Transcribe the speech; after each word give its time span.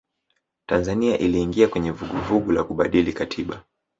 tanzania 0.65 1.17
iliingia 1.17 1.67
kwenye 1.67 1.91
vuguvugu 1.91 2.51
la 2.51 2.63
kubadili 2.63 3.13
katiba 3.13 3.63